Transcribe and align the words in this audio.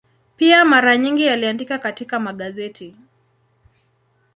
Pia 0.37 0.65
mara 0.65 0.97
nyingi 0.97 1.29
aliandika 1.29 1.77
katika 1.79 2.19
magazeti. 2.19 2.95